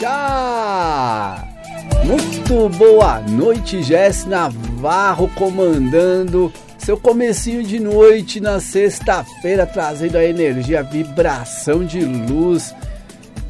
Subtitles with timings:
[0.00, 1.44] Já!
[2.04, 10.80] Muito boa noite, Jess Navarro comandando seu comecinho de noite na sexta-feira, trazendo a energia,
[10.80, 12.74] a vibração de luz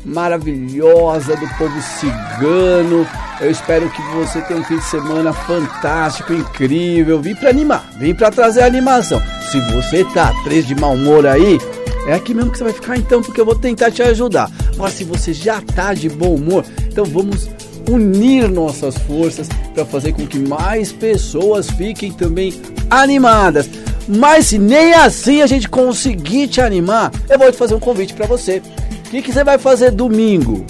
[0.04, 3.06] maravilhosa do povo cigano.
[3.40, 7.20] Eu espero que você tenha um fim de semana fantástico, incrível.
[7.20, 9.22] Vim para animar, vim para trazer animação.
[9.52, 11.58] Se você tá três de mau humor aí,
[12.06, 14.50] é aqui mesmo que você vai ficar então, porque eu vou tentar te ajudar.
[14.72, 17.50] Agora, se você já tá de bom humor, então vamos
[17.88, 22.52] unir nossas forças para fazer com que mais pessoas fiquem também
[22.90, 23.68] animadas.
[24.06, 28.14] Mas se nem assim a gente conseguir te animar, eu vou te fazer um convite
[28.14, 28.62] para você.
[29.06, 30.64] O que, que você vai fazer domingo?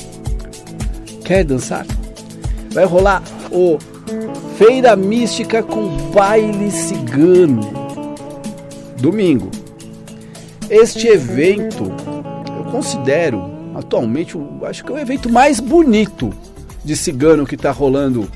[1.25, 1.87] Quer dançar?
[2.73, 3.79] Vai rolar o
[4.57, 7.61] Feira Mística com baile cigano.
[8.97, 9.51] Domingo.
[10.71, 11.85] Este evento
[12.57, 13.43] eu considero
[13.75, 16.33] atualmente, acho que é o evento mais bonito
[16.85, 18.31] de cigano que está rolando.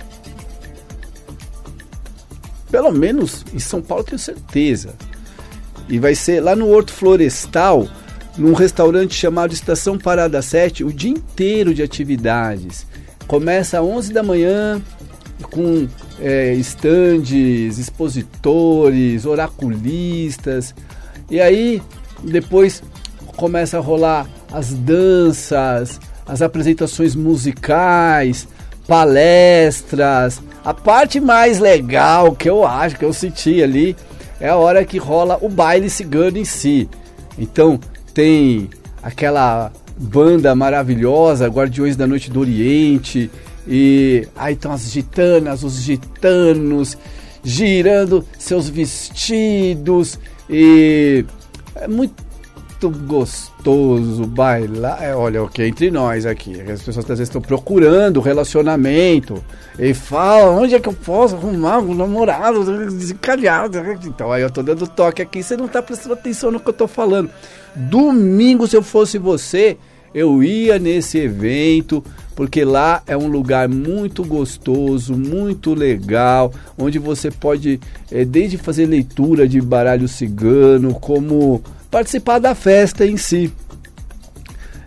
[2.71, 4.95] Pelo menos em São Paulo, tenho certeza.
[5.89, 7.87] E vai ser lá no Horto Florestal,
[8.39, 12.87] num restaurante chamado Estação Parada 7, o dia inteiro de atividades.
[13.27, 14.81] Começa às 11 da manhã
[15.51, 15.87] com
[16.19, 20.75] é, estandes, expositores, oraculistas.
[21.31, 21.83] E aí
[22.23, 22.83] depois
[23.37, 28.47] começa a rolar as danças, as apresentações musicais,
[28.87, 30.43] palestras.
[30.65, 33.97] A parte mais legal que eu acho, que eu senti ali,
[34.41, 36.89] é a hora que rola o baile cigano em si.
[37.39, 37.81] Então
[38.15, 38.71] tem
[39.03, 43.31] aquela banda maravilhosa, Guardiões da Noite do Oriente,
[43.67, 46.97] e aí estão as gitanas, os gitanos
[47.45, 51.25] girando seus vestidos e
[51.75, 52.15] é muito
[52.91, 55.03] gostoso bailar.
[55.03, 56.61] É, olha, o que é entre nós aqui.
[56.61, 59.43] As pessoas às vezes estão procurando relacionamento
[59.79, 63.79] e falam: onde é que eu posso arrumar um namorado desencalhado?
[64.05, 66.75] Então aí eu tô dando toque aqui, você não tá prestando atenção no que eu
[66.75, 67.31] tô falando.
[67.75, 69.79] Domingo, se eu fosse você,
[70.15, 77.31] eu ia nesse evento, porque lá é um lugar muito gostoso, muito legal, onde você
[77.31, 77.81] pode,
[78.11, 83.53] é, desde fazer leitura de baralho cigano, como participar da festa em si.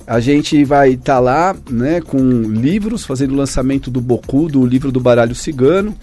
[0.07, 4.65] A gente vai estar tá lá né, com livros, fazendo o lançamento do Boku, do
[4.65, 5.95] livro do baralho cigano.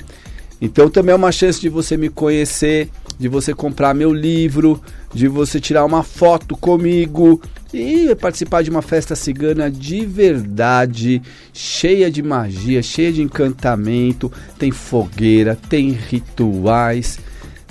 [0.60, 2.88] Então também é uma chance de você me conhecer,
[3.22, 4.82] de você comprar meu livro,
[5.14, 7.40] de você tirar uma foto comigo
[7.72, 11.22] e participar de uma festa cigana de verdade,
[11.52, 17.20] cheia de magia, cheia de encantamento, tem fogueira, tem rituais.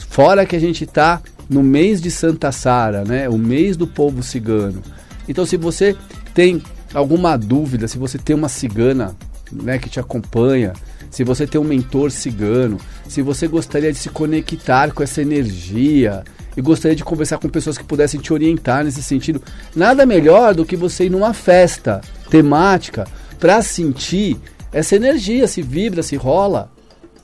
[0.07, 3.27] Fora que a gente tá no mês de Santa Sara, né?
[3.27, 4.81] O mês do povo cigano.
[5.27, 5.97] Então, se você
[6.33, 6.63] tem
[6.93, 9.13] alguma dúvida, se você tem uma cigana
[9.51, 10.71] né, que te acompanha,
[11.11, 12.77] se você tem um mentor cigano,
[13.07, 16.23] se você gostaria de se conectar com essa energia
[16.55, 19.43] e gostaria de conversar com pessoas que pudessem te orientar nesse sentido,
[19.75, 21.99] nada melhor do que você ir numa festa
[22.29, 23.05] temática
[23.37, 24.39] para sentir
[24.71, 26.71] essa energia, se vibra, se rola.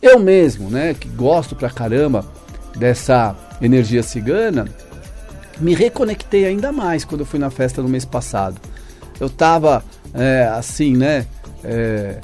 [0.01, 2.25] Eu mesmo, né, que gosto pra caramba
[2.75, 4.67] dessa energia cigana,
[5.59, 8.59] me reconectei ainda mais quando eu fui na festa no mês passado.
[9.19, 9.83] Eu tava
[10.13, 11.25] é, assim, né?
[11.63, 12.19] É,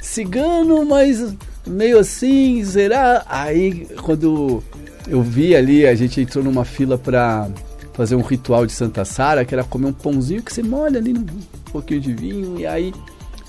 [0.00, 1.34] cigano, mas
[1.66, 3.24] meio assim, será?
[3.28, 4.62] Aí quando
[5.06, 7.48] eu vi ali, a gente entrou numa fila pra
[7.92, 11.12] fazer um ritual de Santa Sara, que era comer um pãozinho que você molha ali
[11.12, 11.26] num
[11.70, 12.94] pouquinho de vinho, e aí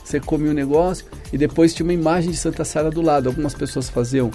[0.04, 3.30] você come o um negócio, e depois tinha uma imagem de Santa Sara do lado.
[3.30, 4.30] Algumas pessoas faziam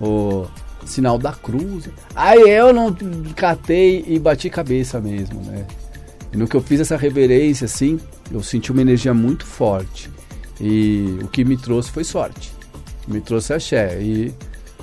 [0.00, 0.46] o
[0.84, 1.88] sinal da cruz.
[2.14, 2.94] Aí eu não
[3.34, 5.64] catei e bati cabeça mesmo, né?
[6.32, 7.98] E no que eu fiz essa reverência, assim,
[8.30, 10.10] eu senti uma energia muito forte.
[10.62, 12.52] E o que me trouxe foi sorte.
[13.08, 14.00] Me trouxe axé.
[14.00, 14.32] E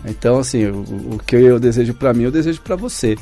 [0.05, 0.81] então, assim, o,
[1.13, 3.17] o que eu desejo para mim, eu desejo para você.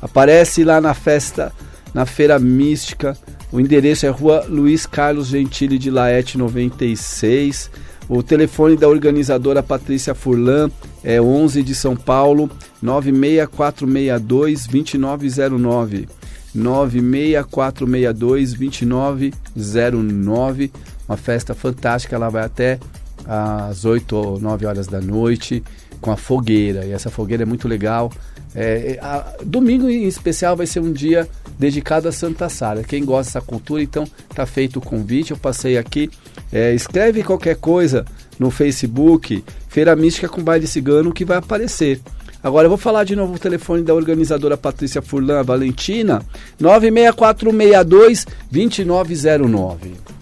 [0.00, 1.52] Aparece lá na festa,
[1.92, 3.14] na Feira Mística.
[3.52, 7.70] O endereço é Rua Luiz Carlos Gentili de Laete 96.
[8.08, 10.70] O telefone da organizadora Patrícia Furlan
[11.04, 12.50] é 11 de São Paulo,
[12.80, 16.08] 96462 2909.
[16.54, 20.72] 96462 2909.
[21.12, 22.78] Uma festa fantástica, ela vai até
[23.26, 25.62] às 8 ou 9 horas da noite
[26.00, 26.86] com a fogueira.
[26.86, 28.10] E essa fogueira é muito legal.
[28.54, 31.28] É, a, domingo em especial vai ser um dia
[31.58, 32.82] dedicado a Santa Sara.
[32.82, 35.32] Quem gosta dessa cultura, então tá feito o convite.
[35.32, 36.10] Eu passei aqui.
[36.50, 38.06] É, escreve qualquer coisa
[38.38, 42.00] no Facebook, Feira Mística com Baile Cigano, que vai aparecer.
[42.42, 46.22] Agora eu vou falar de novo o telefone da organizadora Patrícia Furlan Valentina,
[46.58, 50.21] 96462 2909.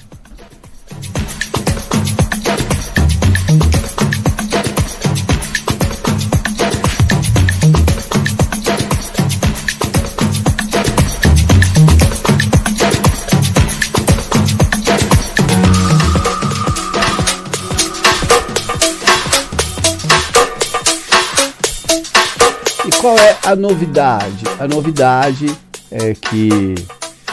[23.51, 24.45] A novidade?
[24.61, 25.53] A novidade
[25.91, 26.77] é que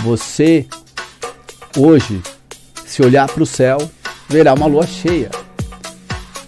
[0.01, 0.65] você
[1.77, 2.23] hoje,
[2.87, 3.77] se olhar para o céu,
[4.27, 5.29] verá uma lua cheia.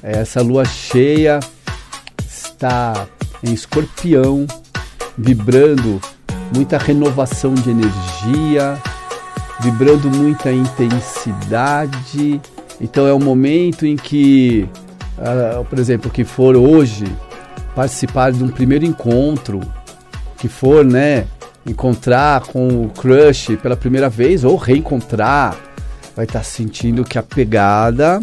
[0.02, 1.40] Essa lua cheia
[2.28, 3.08] está
[3.44, 4.48] em escorpião,
[5.16, 6.02] vibrando
[6.56, 8.76] muita renovação de energia,
[9.60, 12.42] vibrando muita intensidade.
[12.82, 14.68] Então é um momento em que,
[15.20, 17.06] uh, por exemplo, que for hoje
[17.80, 19.62] participar de um primeiro encontro,
[20.38, 21.26] que for, né,
[21.66, 25.56] encontrar com o crush pela primeira vez ou reencontrar,
[26.14, 28.20] vai estar tá sentindo que a pegada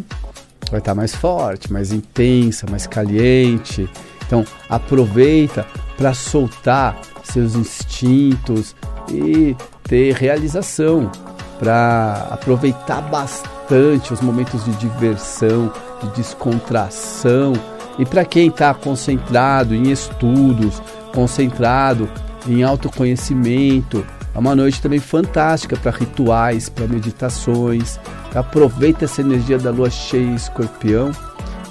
[0.71, 3.89] vai estar tá mais forte, mais intensa, mais caliente.
[4.27, 5.67] Então aproveita
[5.97, 8.77] para soltar seus instintos
[9.11, 11.11] e ter realização,
[11.59, 15.73] para aproveitar bastante os momentos de diversão,
[16.03, 17.55] de descontração.
[17.99, 20.83] E para quem está concentrado em estudos,
[21.15, 22.09] concentrado
[22.47, 24.05] em autoconhecimento,
[24.35, 27.99] é uma noite também fantástica para rituais, para meditações.
[28.35, 31.11] Aproveita essa energia da lua cheia escorpião.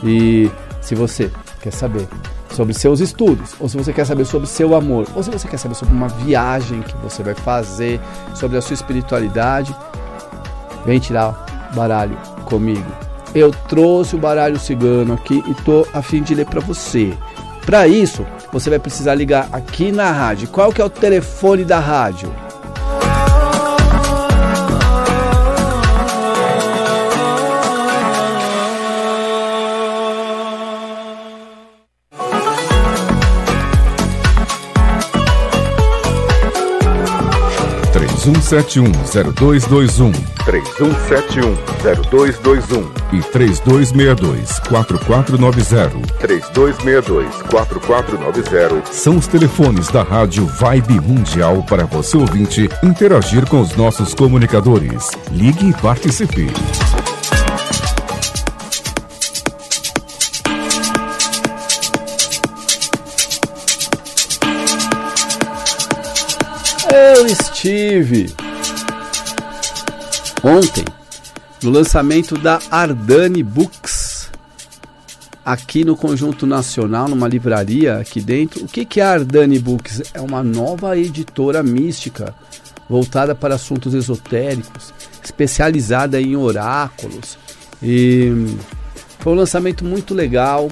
[0.03, 0.49] E
[0.81, 1.31] se você
[1.61, 2.07] quer saber
[2.49, 5.57] sobre seus estudos, ou se você quer saber sobre seu amor, ou se você quer
[5.57, 7.99] saber sobre uma viagem que você vai fazer,
[8.33, 9.75] sobre a sua espiritualidade,
[10.85, 11.45] vem tirar
[11.75, 12.85] baralho comigo.
[13.35, 17.13] Eu trouxe o baralho cigano aqui e tô a fim de ler para você.
[17.65, 20.47] Para isso, você vai precisar ligar aqui na rádio.
[20.47, 22.33] Qual que é o telefone da rádio?
[38.25, 40.11] 31710221.
[40.45, 42.85] 31710221.
[43.13, 46.01] E 3262-4490.
[46.19, 48.85] 3262-4490.
[48.91, 55.11] São os telefones da Rádio Vibe Mundial para você ouvinte interagir com os nossos comunicadores.
[55.31, 56.51] Ligue e participe.
[67.25, 68.31] Eu estive
[70.43, 70.85] ontem
[71.63, 74.29] no lançamento da Ardani Books
[75.43, 78.63] aqui no Conjunto Nacional, numa livraria aqui dentro.
[78.63, 80.03] O que, que é a Ardani Books?
[80.13, 82.35] É uma nova editora mística
[82.87, 84.93] voltada para assuntos esotéricos,
[85.23, 87.39] especializada em oráculos.
[87.81, 88.55] E
[89.17, 90.69] foi um lançamento muito legal.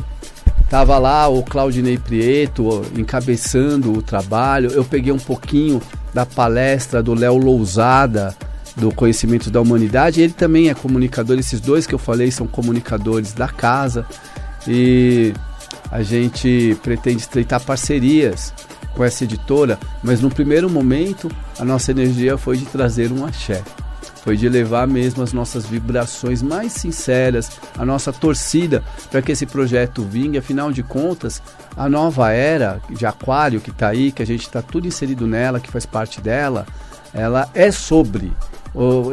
[0.69, 4.69] Tava lá o Claudinei Prieto encabeçando o trabalho.
[4.69, 5.81] Eu peguei um pouquinho
[6.13, 8.35] da palestra do Léo Lousada,
[8.75, 10.21] do Conhecimento da Humanidade.
[10.21, 14.05] Ele também é comunicador, esses dois que eu falei são comunicadores da casa.
[14.67, 15.33] E
[15.91, 18.53] a gente pretende estreitar parcerias
[18.95, 21.29] com essa editora, mas no primeiro momento
[21.59, 23.63] a nossa energia foi de trazer um axé
[24.23, 29.45] foi de levar mesmo as nossas vibrações mais sinceras, a nossa torcida para que esse
[29.45, 30.37] projeto vingue.
[30.37, 31.41] Afinal de contas,
[31.75, 35.59] a nova era de Aquário que está aí, que a gente está tudo inserido nela,
[35.59, 36.65] que faz parte dela,
[37.13, 38.31] ela é sobre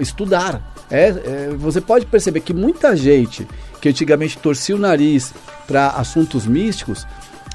[0.01, 0.63] estudar.
[0.89, 3.47] É, é, você pode perceber que muita gente
[3.81, 5.35] que antigamente torcia o nariz
[5.67, 7.07] para assuntos místicos,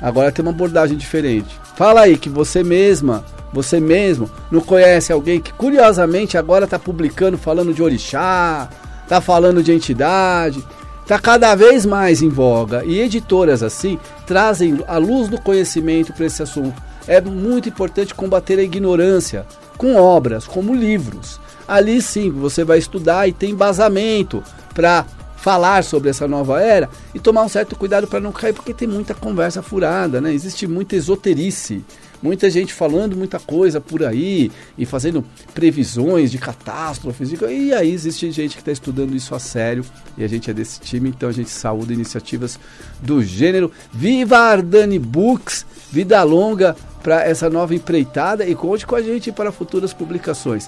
[0.01, 1.57] agora tem uma abordagem diferente.
[1.75, 3.23] Fala aí que você mesma
[3.55, 8.69] você mesmo não conhece alguém que curiosamente agora está publicando falando de orixá,
[9.01, 10.61] está falando de entidade,
[11.01, 13.97] está cada vez mais em voga e editoras assim
[14.27, 16.81] trazem a luz do conhecimento para esse assunto.
[17.07, 19.45] É muito importante combater a ignorância
[19.77, 21.39] com obras como livros.
[21.65, 24.43] Ali sim você vai estudar e tem embasamento
[24.73, 25.05] para
[25.37, 28.87] falar sobre essa nova era e tomar um certo cuidado para não cair, porque tem
[28.87, 30.33] muita conversa furada, né?
[30.33, 31.85] Existe muita esoterice
[32.25, 37.31] muita gente falando muita coisa por aí e fazendo previsões de catástrofes.
[37.31, 39.85] E aí existe gente que está estudando isso a sério
[40.17, 42.59] e a gente é desse time, então a gente saúda iniciativas
[42.99, 43.71] do gênero.
[43.93, 49.51] Viva Ardani Books, vida longa para essa nova empreitada e conte com a gente para
[49.51, 50.67] futuras publicações.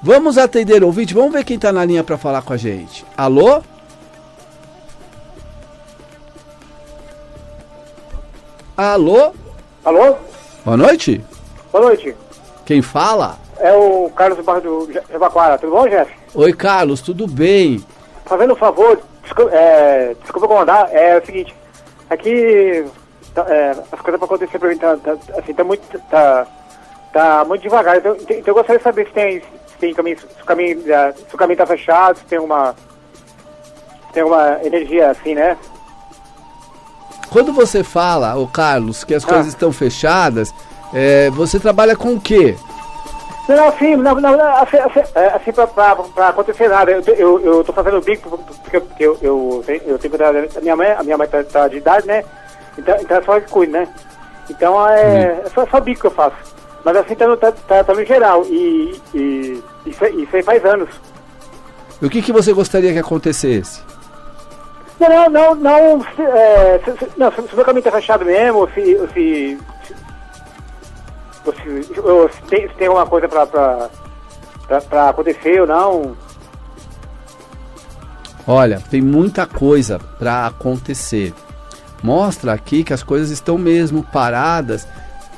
[0.00, 3.04] Vamos atender o ouvinte, vamos ver quem está na linha para falar com a gente.
[3.16, 3.62] Alô?
[8.76, 9.32] Alô?
[9.84, 10.33] Alô?
[10.64, 11.22] Boa noite.
[11.70, 12.16] Boa noite.
[12.64, 13.36] Quem fala?
[13.58, 15.58] É o Carlos do bairro do Evacuara.
[15.58, 16.10] Tudo bom, Jeff?
[16.34, 17.84] Oi, Carlos, tudo bem?
[18.24, 21.54] Fazendo um favor, desculpa, é, desculpa comandar, é o seguinte,
[22.08, 22.82] aqui
[23.34, 26.46] tá, é, as coisas para acontecer pra mim tá, tá, assim, tá muito, tá,
[27.12, 30.42] tá muito devagar, então, então eu gostaria de saber se tem, se tem caminho, se
[30.42, 32.74] o caminho, se o caminho tá fechado, se tem uma,
[34.14, 35.58] tem uma energia assim, né?
[37.30, 39.28] Quando você fala, o Carlos, que as Ah.
[39.28, 40.54] coisas estão fechadas,
[40.92, 42.56] é, você trabalha com o quê?
[43.48, 44.16] Não, não, assim, não,
[44.62, 46.90] assim, assim, é, assim pra, pra, pra acontecer nada.
[46.92, 50.32] Eu, eu, eu tô fazendo bico porque, porque eu, eu, tenho- eu tenho que cuidar
[50.32, 52.24] da minha mãe, a minha mãe tá, tá de idade, né?
[52.78, 53.86] Então, então é só que cuido, né?
[54.48, 56.36] Então é, é só, só bico que eu faço.
[56.84, 58.44] Mas assim tá no, tá, tá, tá no geral.
[58.46, 60.88] E, e isso, aí- isso aí faz anos.
[62.00, 63.80] E o que, que você gostaria que acontecesse?
[65.00, 67.90] Não, não, não, não, se, é, se, se- não, se, se o meu caminho tá
[67.90, 69.58] fechado mesmo, ou se, ou se,
[71.44, 73.90] ou se, ou se tem, se tem alguma coisa pra, pra,
[74.68, 76.16] pra, pra acontecer ou não.
[78.46, 81.32] Olha, tem muita coisa para acontecer.
[82.02, 84.86] Mostra aqui que as coisas estão mesmo paradas,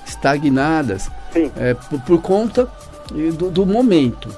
[0.04, 1.08] estagnadas,
[1.56, 2.68] é, por, por conta
[3.16, 4.28] eh, do, do momento.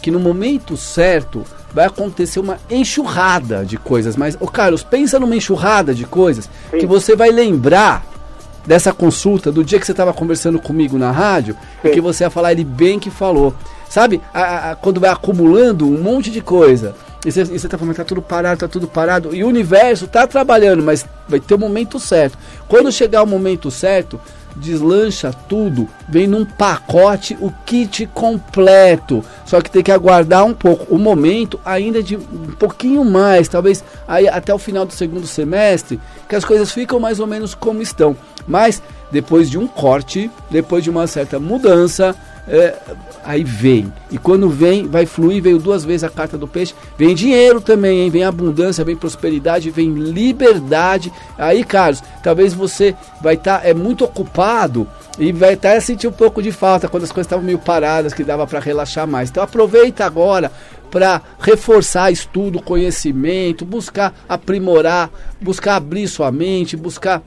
[0.00, 4.16] Que no momento certo vai acontecer uma enxurrada de coisas.
[4.16, 6.78] Mas, ô Carlos, pensa numa enxurrada de coisas Sim.
[6.78, 8.06] que você vai lembrar
[8.66, 11.94] dessa consulta do dia que você estava conversando comigo na rádio e Sim.
[11.94, 13.52] que você ia falar ele bem que falou.
[13.90, 16.94] Sabe, a- a- quando vai acumulando um monte de coisa
[17.26, 20.06] e você, e você tá falando, tá tudo parado, tá tudo parado, e o universo
[20.06, 22.38] tá trabalhando, mas vai ter o momento certo.
[22.68, 24.18] Quando chegar o momento certo,
[24.56, 29.24] deslancha tudo, vem num pacote o kit completo.
[29.44, 30.94] Só que tem que aguardar um pouco.
[30.94, 36.00] O momento ainda de um pouquinho mais, talvez aí até o final do segundo semestre,
[36.28, 38.16] que as coisas ficam mais ou menos como estão.
[38.46, 42.14] Mas depois de um corte, depois de uma certa mudança,
[42.46, 42.74] é,
[43.24, 43.92] aí vem.
[44.10, 48.00] E quando vem, vai fluir, veio duas vezes a carta do peixe, vem dinheiro também,
[48.00, 48.10] hein?
[48.10, 51.12] vem abundância, vem prosperidade, vem liberdade.
[51.38, 54.86] Aí, Carlos, talvez você vai estar é muito ocupado
[55.18, 58.12] e vai estar a sentir um pouco de falta quando as coisas estavam meio paradas,
[58.12, 59.30] que dava para relaxar mais.
[59.30, 60.50] Então aproveita agora
[60.90, 65.10] para reforçar estudo, conhecimento, buscar aprimorar,
[65.40, 67.22] buscar abrir sua mente, buscar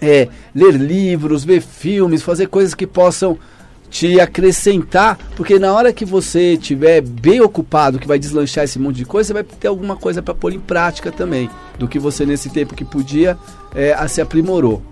[0.00, 3.38] é, ler livros, ver filmes, fazer coisas que possam
[3.92, 8.96] te acrescentar, porque na hora que você estiver bem ocupado, que vai deslanchar esse monte
[8.96, 12.24] de coisa, você vai ter alguma coisa para pôr em prática também, do que você
[12.24, 13.36] nesse tempo que podia
[13.74, 14.82] é, se aprimorou.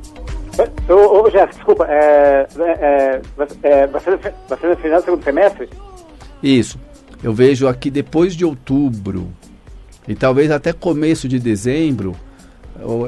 [0.86, 5.70] Ô, ô, desculpa, é, é, é, vai- é, ser, no final do segundo semestre?
[6.42, 6.78] Isso.
[7.22, 9.28] Eu vejo aqui depois de outubro
[10.06, 12.14] e talvez até começo de dezembro,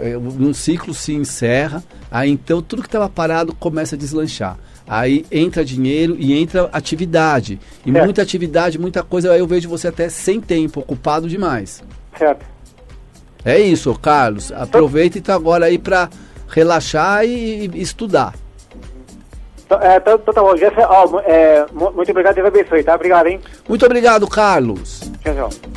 [0.03, 4.57] é, um ciclo se encerra, aí então tudo que estava parado começa a deslanchar.
[4.87, 7.59] Aí entra dinheiro e entra atividade.
[7.87, 8.05] E Certo.
[8.05, 11.83] muita atividade, muita coisa, aí eu vejo você até sem tempo, ocupado demais.
[12.19, 12.45] Certo.
[13.45, 14.53] É isso, Carlos.
[14.53, 16.09] Aproveita então agora aí para
[16.49, 18.35] relaxar e, e estudar.
[19.65, 22.95] Então, é, então, então tá bom, Jéssica, ó, é, mu- muito obrigado, Deus abençoe, tá?
[22.95, 23.41] Obrigado, hein?
[23.67, 25.01] Muito obrigado, Carlos.
[25.25, 25.72] Tchau, tchau.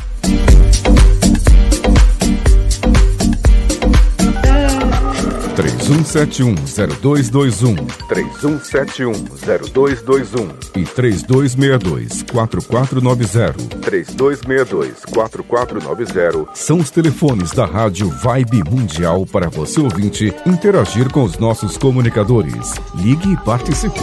[5.55, 20.33] 31710221 31710221 e 3262-4490 3262-4490 são os telefones da Rádio Vibe Mundial para você ouvinte
[20.45, 22.73] interagir com os nossos comunicadores.
[22.95, 24.01] Ligue e participe.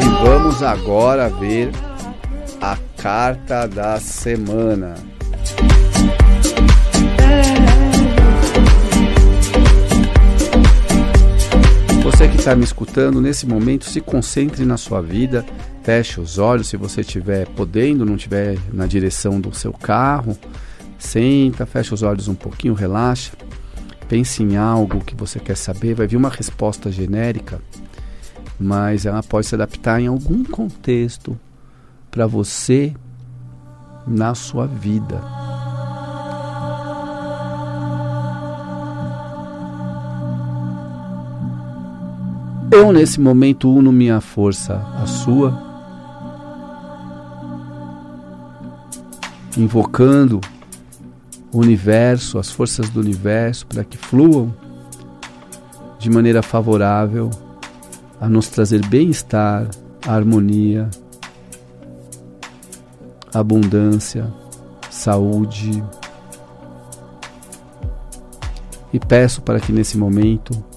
[0.00, 1.70] E vamos agora ver
[2.60, 5.13] a carta da semana.
[12.02, 15.44] Você que está me escutando nesse momento, se concentre na sua vida,
[15.82, 20.36] feche os olhos se você estiver podendo, não estiver na direção do seu carro.
[20.98, 23.32] Senta, fecha os olhos um pouquinho, relaxa.
[24.08, 27.60] Pense em algo que você quer saber, vai vir uma resposta genérica
[28.58, 31.38] mas ela pode se adaptar em algum contexto
[32.10, 32.94] para você
[34.06, 35.43] na sua vida.
[42.74, 45.56] Eu, nesse momento, uno minha força à sua,
[49.56, 50.40] invocando
[51.52, 54.52] o universo, as forças do universo, para que fluam
[56.00, 57.30] de maneira favorável
[58.20, 59.68] a nos trazer bem-estar,
[60.04, 60.90] harmonia,
[63.32, 64.26] abundância,
[64.90, 65.80] saúde.
[68.92, 70.73] E peço para que nesse momento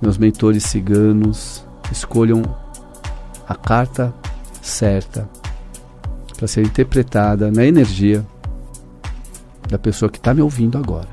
[0.00, 2.42] meus mentores ciganos escolham
[3.48, 4.14] a carta
[4.60, 5.28] certa
[6.36, 8.24] para ser interpretada na energia
[9.68, 11.08] da pessoa que está me ouvindo agora.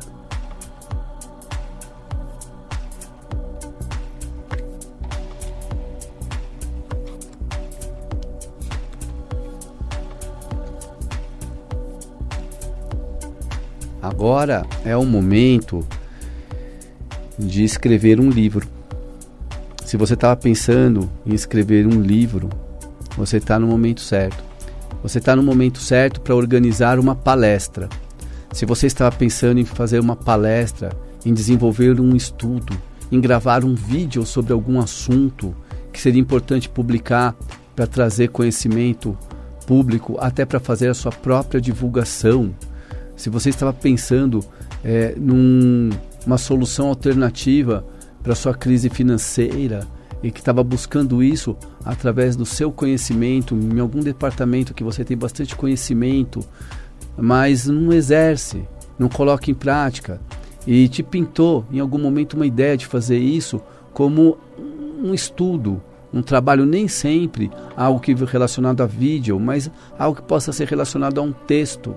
[14.01, 15.85] Agora é o momento
[17.45, 18.67] de escrever um livro.
[19.85, 22.49] Se você estava pensando em escrever um livro,
[23.17, 24.43] você está no momento certo.
[25.01, 27.89] Você está no momento certo para organizar uma palestra.
[28.51, 30.91] Se você estava pensando em fazer uma palestra,
[31.25, 32.73] em desenvolver um estudo,
[33.11, 35.55] em gravar um vídeo sobre algum assunto
[35.91, 37.35] que seria importante publicar
[37.75, 39.17] para trazer conhecimento
[39.67, 42.53] público, até para fazer a sua própria divulgação.
[43.15, 44.43] Se você estava pensando
[44.83, 45.13] é,
[46.25, 47.85] numa solução alternativa
[48.21, 49.87] para sua crise financeira
[50.21, 55.17] e que estava buscando isso através do seu conhecimento, em algum departamento que você tem
[55.17, 56.39] bastante conhecimento,
[57.17, 58.63] mas não exerce,
[58.97, 60.21] não coloca em prática,
[60.65, 63.61] e te pintou em algum momento uma ideia de fazer isso
[63.93, 64.37] como
[65.03, 65.81] um estudo,
[66.13, 71.19] um trabalho nem sempre algo que relacionado a vídeo, mas algo que possa ser relacionado
[71.19, 71.93] a um texto,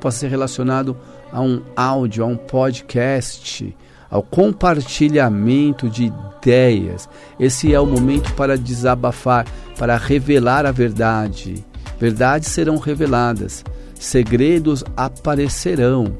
[0.00, 3.76] possa ser relacionado a um áudio, a um podcast,
[4.10, 7.08] ao compartilhamento de ideias.
[7.38, 9.46] Esse é o momento para desabafar,
[9.78, 11.64] para revelar a verdade.
[12.00, 16.16] Verdades serão reveladas, segredos aparecerão.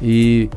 [0.00, 0.48] E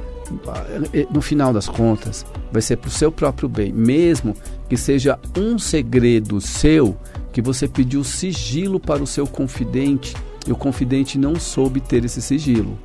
[1.10, 4.36] no final das contas, vai ser para o seu próprio bem, mesmo
[4.70, 6.98] que seja um segredo seu
[7.32, 12.22] que você pediu sigilo para o seu confidente e o confidente não soube ter esse
[12.22, 12.78] sigilo.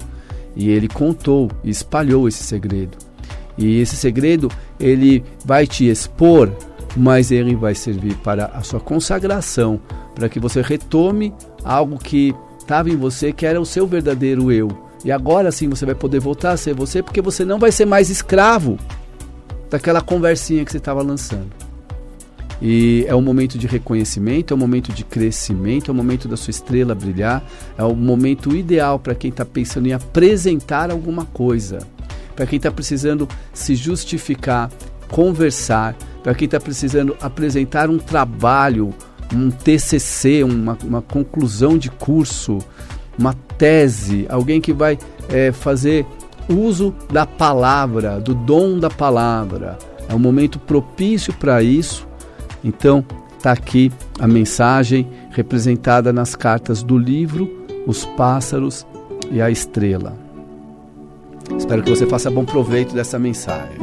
[0.54, 2.98] E ele contou e espalhou esse segredo.
[3.56, 6.50] E esse segredo ele vai te expor,
[6.96, 9.80] mas ele vai servir para a sua consagração,
[10.14, 11.32] para que você retome
[11.64, 14.68] algo que estava em você, que era o seu verdadeiro eu.
[15.04, 17.84] E agora sim você vai poder voltar a ser você, porque você não vai ser
[17.84, 18.78] mais escravo
[19.68, 21.61] daquela conversinha que você estava lançando.
[22.62, 26.36] E é um momento de reconhecimento, é um momento de crescimento, é um momento da
[26.36, 27.44] sua estrela brilhar,
[27.76, 31.80] é o momento ideal para quem está pensando em apresentar alguma coisa
[32.34, 34.70] para quem está precisando se justificar,
[35.08, 38.92] conversar, para quem está precisando apresentar um trabalho,
[39.32, 42.58] um TCC, uma, uma, conclusão de curso,
[43.18, 44.98] uma tese, alguém que vai
[45.28, 46.06] é, fazer
[46.48, 49.78] uso da palavra, do dom da palavra.
[50.08, 52.06] É um momento propício para isso.
[52.64, 53.04] Então,
[53.36, 58.86] está aqui a mensagem representada nas cartas do livro Os Pássaros
[59.30, 60.16] e a Estrela.
[61.58, 63.78] Espero que você faça bom proveito dessa mensagem.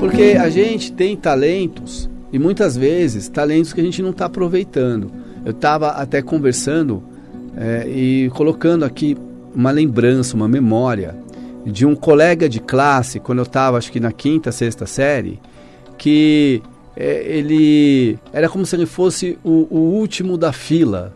[0.00, 5.12] Porque a gente tem talentos e muitas vezes talentos que a gente não está aproveitando.
[5.44, 7.02] Eu estava até conversando
[7.60, 9.16] é, e colocando aqui
[9.52, 11.16] uma lembrança, uma memória
[11.66, 15.40] de um colega de classe, quando eu estava acho que na quinta, sexta série,
[15.98, 16.62] que
[16.96, 21.12] é, ele era como se ele fosse o, o último da fila,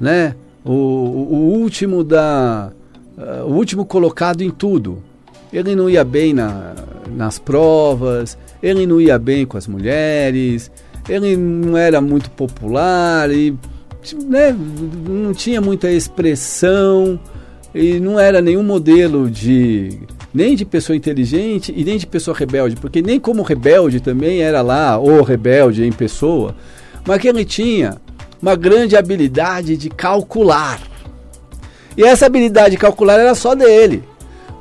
[0.00, 0.34] né?
[0.64, 2.72] O, o, último da
[3.16, 5.02] uh, o último colocado em tudo.
[5.52, 6.74] Ele não ia bem na,
[7.14, 10.70] nas provas, ele não ia bem com as mulheres,
[11.08, 13.56] ele não era muito popular e
[14.26, 14.56] né,
[15.08, 17.18] não tinha muita expressão
[17.74, 19.98] e não era nenhum modelo de
[20.32, 24.62] nem de pessoa inteligente e nem de pessoa rebelde, porque nem como rebelde também era
[24.62, 26.54] lá o rebelde em pessoa,
[27.06, 27.96] mas que ele tinha
[28.40, 30.80] uma grande habilidade de calcular.
[31.96, 34.04] E essa habilidade de calcular era só dele.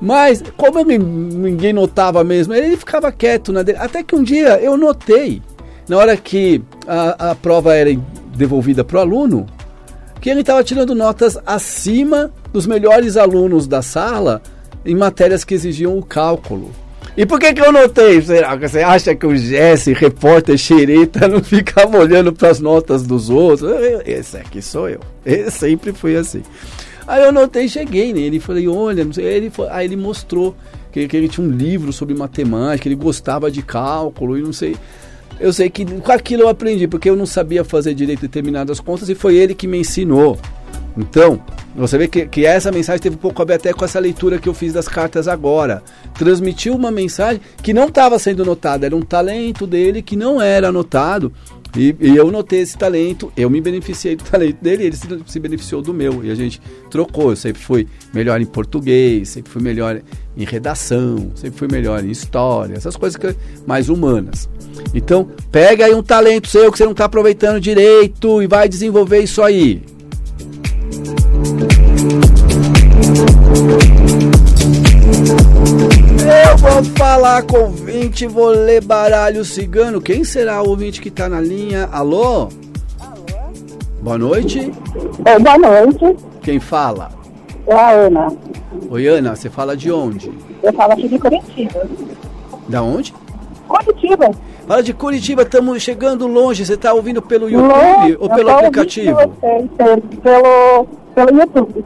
[0.01, 3.77] Mas, como ele, ninguém notava mesmo, ele ficava quieto na dele.
[3.79, 5.41] Até que um dia eu notei,
[5.87, 7.89] na hora que a, a prova era
[8.37, 9.45] devolvida para o aluno,
[10.21, 14.41] que ele estava tirando notas acima dos melhores alunos da sala
[14.85, 16.71] em matérias que exigiam o cálculo.
[17.15, 18.21] E por que, que eu notei?
[18.21, 23.03] Será que você acha que o Jesse, repórter xereta, não ficava olhando para as notas
[23.03, 23.71] dos outros?
[24.05, 24.99] Esse aqui sou eu.
[25.49, 26.43] Sempre fui assim.
[27.07, 29.25] Aí eu notei, cheguei nele falei, olha, não sei.
[29.25, 30.55] Ele, aí ele mostrou
[30.91, 34.75] que, que ele tinha um livro sobre matemática, ele gostava de cálculo e não sei.
[35.39, 39.09] Eu sei que com aquilo eu aprendi, porque eu não sabia fazer direito determinadas contas
[39.09, 40.37] e foi ele que me ensinou.
[40.97, 41.39] Então,
[41.75, 44.39] você vê que, que essa mensagem teve um pouco a ver até com essa leitura
[44.39, 45.83] que eu fiz das cartas agora.
[46.15, 50.71] Transmitiu uma mensagem que não estava sendo notada, era um talento dele que não era
[50.71, 51.31] notado.
[51.75, 55.39] E, e, eu notei esse talento, eu me beneficiei do talento dele, ele se, se,
[55.39, 56.23] beneficiou do meu.
[56.23, 57.31] E a gente trocou.
[57.31, 60.01] Eu sempre fui melhor em português, sempre fui melhor
[60.35, 64.49] em redação, sempre fui melhor em história, essas coisas que, mais humanas.
[64.93, 69.19] Então, pega aí um talento seu que você não está aproveitando direito e vai desenvolver
[69.19, 69.81] isso aí.
[76.19, 80.01] Eu vou falar com Gente, vou ler baralho cigano.
[80.01, 81.89] Quem será o ouvinte que tá na linha?
[81.91, 82.49] Alô?
[84.01, 84.71] Boa noite.
[85.25, 86.17] É, boa noite.
[86.41, 87.11] Quem fala?
[87.67, 88.31] É a Ana.
[88.89, 90.31] Oi, Ana, você fala de onde?
[90.63, 91.87] Eu falo aqui de Curitiba.
[92.67, 93.13] Da onde?
[93.67, 94.31] Curitiba.
[94.67, 96.65] Fala de Curitiba, estamos chegando longe.
[96.65, 99.15] Você está ouvindo pelo YouTube Longe, ou pelo aplicativo?
[99.15, 101.85] vocês Pelo, pelo, pelo YouTube.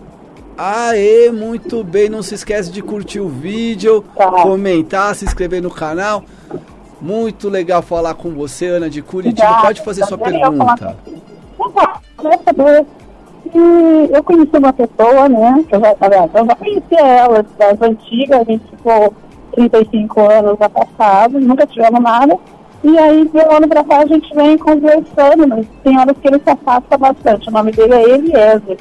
[0.64, 2.08] Aê, muito bem.
[2.08, 4.30] Não se esquece de curtir o vídeo, Tá.
[4.44, 6.24] comentar, se inscrever no canal.
[7.02, 9.42] Muito legal falar com você, Ana de Curitiba.
[9.42, 9.68] Obrigada.
[9.68, 10.96] Pode fazer sua falar pergunta.
[11.58, 12.86] Então, queria saber
[13.52, 15.66] se eu conheci uma pessoa, né?
[15.68, 19.14] Que eu já, eu já conhecia ela das antigas, a gente ficou
[19.56, 22.38] 35 anos afastados, nunca tivemos nada.
[22.84, 26.28] E aí, de um ano pra cá, a gente vem conversando, mas tem horas que
[26.28, 27.50] ele se afasta bastante.
[27.50, 28.78] O nome dele é Eliezer.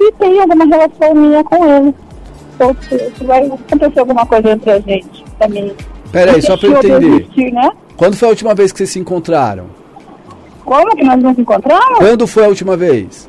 [0.00, 1.94] E tem alguma relação minha com ele.
[2.54, 5.72] Então, se, se vai acontecer alguma coisa entre a gente também.
[6.10, 7.52] Peraí, só para eu entender.
[7.52, 7.70] Né?
[7.96, 9.66] Quando foi a última vez que vocês se encontraram?
[10.64, 11.98] Como que nós nos encontramos?
[11.98, 13.28] Quando foi a última vez?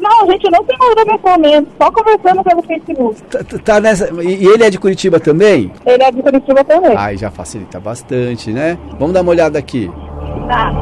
[0.00, 3.22] Não, a gente não se encontrou pessoalmente, só conversando pelo Facebook.
[3.30, 4.08] Tá, tá- tá nessa...
[4.22, 5.70] E e ele é de Curitiba também?
[5.86, 6.96] Ele é de Curitiba também.
[6.96, 8.76] Ai, já facilita bastante, né?
[8.98, 9.88] Vamos dar uma olhada aqui.
[10.48, 10.72] Tá.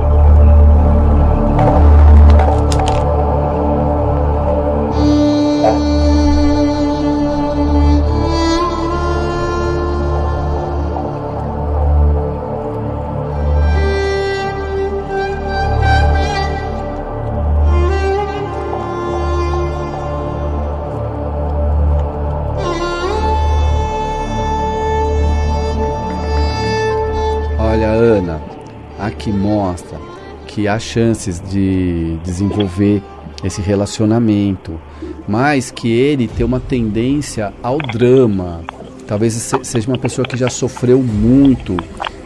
[30.52, 33.00] Que há chances de desenvolver
[33.44, 34.80] esse relacionamento,
[35.28, 38.60] mas que ele tem uma tendência ao drama.
[39.06, 41.76] Talvez se- seja uma pessoa que já sofreu muito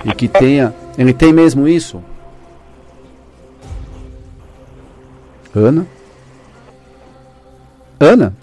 [0.07, 0.75] e que tenha.
[0.97, 2.03] Ele tem mesmo isso?
[5.55, 5.87] Ana?
[8.01, 8.35] Ana?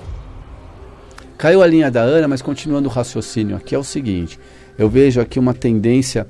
[1.39, 4.39] Caiu a linha da Ana, mas continuando o raciocínio aqui é o seguinte:
[4.77, 6.27] eu vejo aqui uma tendência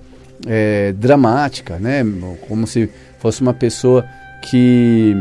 [0.48, 2.04] é, dramática, né?
[2.48, 4.06] Como se fosse uma pessoa
[4.50, 5.16] que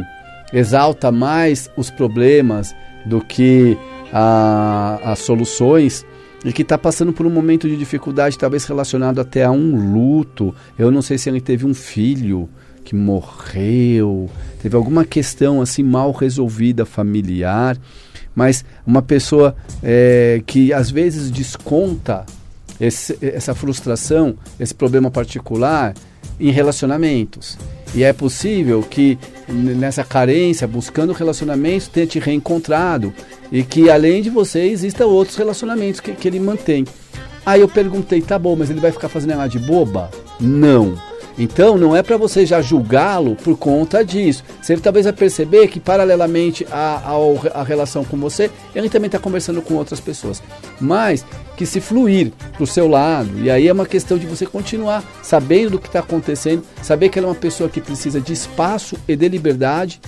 [0.52, 2.74] exalta mais os problemas
[3.06, 3.76] do que
[4.12, 6.04] a- as soluções
[6.44, 10.54] e que está passando por um momento de dificuldade, talvez relacionado até a um luto.
[10.78, 12.48] Eu não sei se ele teve um filho
[12.82, 14.28] que morreu,
[14.62, 17.76] teve alguma questão assim mal resolvida familiar,
[18.34, 22.24] mas uma pessoa é, que às vezes desconta
[22.80, 25.94] esse- essa frustração, esse problema particular
[26.38, 27.58] em relacionamentos.
[27.94, 33.12] E é possível que nessa carência, buscando relacionamentos, tenha te reencontrado
[33.50, 36.84] e que além de você existam outros relacionamentos que, que ele mantém.
[37.44, 40.10] Aí eu perguntei, tá bom, mas ele vai ficar fazendo ela de boba?
[40.38, 40.94] Não.
[41.38, 44.44] Então não é para você já julgá-lo por conta disso.
[44.60, 49.18] Você talvez vai perceber que paralelamente à, ao- à relação com você, ele também está
[49.18, 50.42] conversando com outras pessoas.
[50.80, 51.24] Mas
[51.56, 55.04] que se fluir para o seu lado, e aí é uma questão de você continuar
[55.22, 58.96] sabendo do que está acontecendo, saber que ela é uma pessoa que precisa de espaço
[59.06, 60.00] e de liberdade,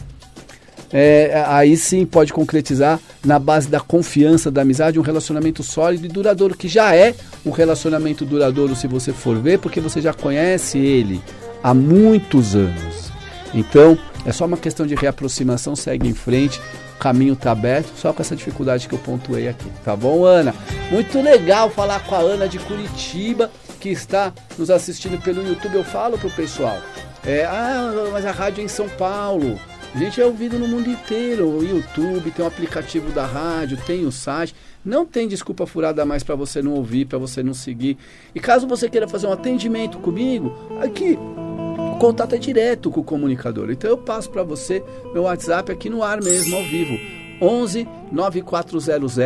[0.93, 6.09] é, aí sim pode concretizar na base da confiança, da amizade, um relacionamento sólido e
[6.09, 7.15] duradouro, que já é
[7.47, 11.23] um relacionamento duradouro se você for ver, porque você já conhece ele
[11.63, 13.11] há muitos anos.
[13.55, 16.61] Então, é só uma questão de reaproximação, segue em frente,
[16.95, 19.67] o caminho está aberto, só com essa dificuldade que eu pontuei aqui.
[19.85, 20.55] Tá bom, Ana?
[20.91, 23.51] Muito legal falar com a Ana de Curitiba,
[23.81, 25.75] que está nos assistindo pelo YouTube.
[25.75, 26.79] Eu falo pro pessoal,
[27.25, 29.59] é, ah, mas a rádio é em São Paulo.
[29.95, 31.47] A gente é ouvido no mundo inteiro.
[31.49, 34.55] O YouTube, tem o aplicativo da rádio, tem o site.
[34.83, 37.99] Não tem desculpa furada mais para você não ouvir, para você não seguir.
[38.35, 40.51] E caso você queira fazer um atendimento comigo,
[40.81, 43.71] aqui o contato é direto com o comunicador.
[43.71, 46.99] Então eu passo para você meu WhatsApp aqui no ar mesmo, ao vivo.
[47.41, 49.19] 11 9400